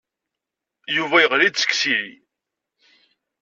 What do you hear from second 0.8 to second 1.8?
Yuba yeɣli-d seg